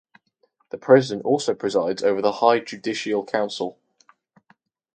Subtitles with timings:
[0.71, 3.77] The president also presides over the High Judicial Council.